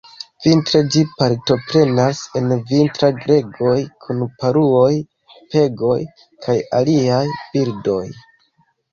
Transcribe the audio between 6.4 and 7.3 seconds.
kaj aliaj